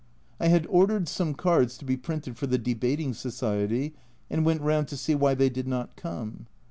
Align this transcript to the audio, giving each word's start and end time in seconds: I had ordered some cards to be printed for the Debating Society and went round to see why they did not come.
I 0.39 0.47
had 0.47 0.65
ordered 0.65 1.07
some 1.07 1.35
cards 1.35 1.77
to 1.77 1.85
be 1.85 1.95
printed 1.95 2.35
for 2.35 2.47
the 2.47 2.57
Debating 2.57 3.13
Society 3.13 3.93
and 4.31 4.43
went 4.43 4.61
round 4.63 4.87
to 4.87 4.97
see 4.97 5.13
why 5.13 5.35
they 5.35 5.47
did 5.49 5.67
not 5.67 5.95
come. 5.95 6.47